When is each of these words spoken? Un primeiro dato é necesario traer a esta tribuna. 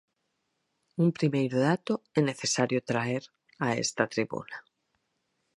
Un 1.03 1.07
primeiro 1.17 1.57
dato 1.69 1.93
é 2.19 2.21
necesario 2.29 2.85
traer 2.89 3.23
a 3.65 3.67
esta 3.83 4.03
tribuna. 4.13 4.57